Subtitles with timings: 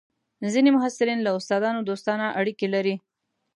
[0.53, 2.95] ځینې محصلین له استادانو دوستانه اړیکې لري.